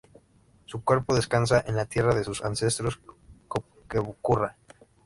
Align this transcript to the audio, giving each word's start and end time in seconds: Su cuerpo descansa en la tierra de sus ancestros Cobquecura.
Su 0.65 0.83
cuerpo 0.83 1.13
descansa 1.13 1.63
en 1.67 1.75
la 1.75 1.85
tierra 1.85 2.15
de 2.15 2.23
sus 2.23 2.43
ancestros 2.43 2.99
Cobquecura. 3.47 4.57